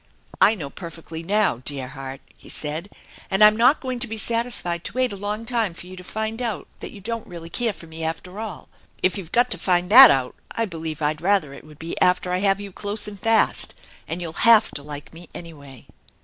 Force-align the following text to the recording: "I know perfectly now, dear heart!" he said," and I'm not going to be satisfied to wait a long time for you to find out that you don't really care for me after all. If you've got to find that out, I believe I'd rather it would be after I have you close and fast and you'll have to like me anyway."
"I 0.51 0.55
know 0.55 0.71
perfectly 0.71 1.21
now, 1.21 1.61
dear 1.63 1.89
heart!" 1.89 2.21
he 2.35 2.49
said," 2.49 2.89
and 3.29 3.43
I'm 3.43 3.55
not 3.55 3.79
going 3.79 3.99
to 3.99 4.07
be 4.07 4.17
satisfied 4.17 4.83
to 4.85 4.93
wait 4.93 5.11
a 5.11 5.15
long 5.15 5.45
time 5.45 5.75
for 5.75 5.85
you 5.85 5.95
to 5.95 6.03
find 6.03 6.41
out 6.41 6.67
that 6.79 6.89
you 6.89 6.99
don't 6.99 7.27
really 7.27 7.51
care 7.51 7.71
for 7.71 7.85
me 7.85 8.03
after 8.03 8.39
all. 8.39 8.67
If 9.03 9.15
you've 9.15 9.31
got 9.31 9.51
to 9.51 9.59
find 9.59 9.91
that 9.91 10.09
out, 10.09 10.33
I 10.53 10.65
believe 10.65 11.03
I'd 11.03 11.21
rather 11.21 11.53
it 11.53 11.63
would 11.63 11.77
be 11.77 12.01
after 12.01 12.31
I 12.31 12.39
have 12.39 12.59
you 12.59 12.71
close 12.71 13.07
and 13.07 13.19
fast 13.19 13.75
and 14.07 14.23
you'll 14.23 14.33
have 14.41 14.71
to 14.71 14.81
like 14.81 15.13
me 15.13 15.29
anyway." 15.35 15.85